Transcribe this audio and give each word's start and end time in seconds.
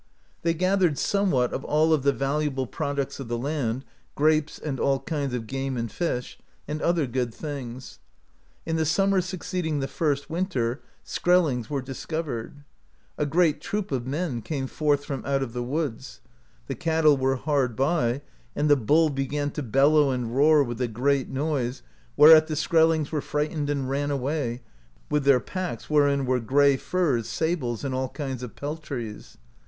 They 0.41 0.55
gathered 0.55 0.97
somewhat 0.97 1.53
of 1.53 1.63
all 1.63 1.93
of 1.93 2.01
the 2.01 2.11
valuable 2.11 2.65
products 2.65 3.19
of 3.19 3.27
the 3.27 3.37
land, 3.37 3.85
grapes, 4.15 4.57
and 4.57 4.79
all 4.79 4.99
kinds 5.01 5.35
of 5.35 5.45
game 5.45 5.77
and 5.77 5.91
fish, 5.91 6.39
and 6.67 6.81
other 6.81 7.05
good 7.05 7.31
things. 7.31 7.99
In 8.65 8.77
the 8.77 8.85
summer 8.87 9.21
succeeding 9.21 9.79
the 9.79 9.87
first 9.87 10.27
winter, 10.27 10.81
Skrellings 11.03 11.69
were 11.69 11.83
discovered. 11.83 12.63
A 13.19 13.27
great 13.27 13.61
troop 13.61 13.91
of 13.91 14.07
men 14.07 14.41
came 14.41 14.65
forth 14.65 15.05
from 15.05 15.23
out 15.23 15.47
the 15.53 15.61
woods. 15.61 16.19
The 16.65 16.73
cattle 16.73 17.15
were 17.15 17.35
hard 17.35 17.75
by, 17.75 18.23
and 18.55 18.71
the 18.71 18.75
bull 18.77 19.09
began 19.11 19.51
to 19.51 19.61
bellow 19.61 20.09
and 20.09 20.35
roar 20.35 20.63
with 20.63 20.81
a 20.81 20.87
great 20.87 21.29
noise, 21.29 21.83
whereat 22.17 22.47
the 22.47 22.55
Skrellings 22.55 23.11
were 23.11 23.21
fright 23.21 23.51
ened, 23.51 23.69
and 23.69 23.87
ran 23.87 24.09
away, 24.09 24.63
with 25.11 25.25
their 25.25 25.39
packs 25.39 25.91
wherein 25.91 26.25
were 26.25 26.39
grey 26.39 26.75
furs, 26.75 27.29
sables 27.29 27.83
and 27.83 27.93
all 27.93 28.09
kinds 28.09 28.41
of 28.41 28.55
peltries. 28.55 29.37